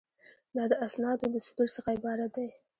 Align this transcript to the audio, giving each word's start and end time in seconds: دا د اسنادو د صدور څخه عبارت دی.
دا 0.55 0.63
د 0.71 0.73
اسنادو 0.85 1.25
د 1.33 1.35
صدور 1.45 1.67
څخه 1.75 1.89
عبارت 1.97 2.29
دی. 2.37 2.47